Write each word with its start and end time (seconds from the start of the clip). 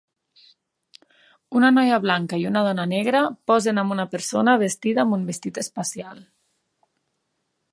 Una 1.59 1.69
noia 1.75 1.99
blanca 2.05 2.39
i 2.43 2.47
una 2.51 2.63
dona 2.67 2.85
negra 2.93 3.21
posen 3.51 3.83
amb 3.83 3.95
una 3.97 4.07
persona 4.15 4.57
vestida 4.65 5.05
amb 5.05 5.19
un 5.19 5.29
vestit 5.29 5.61
espacial. 5.65 6.25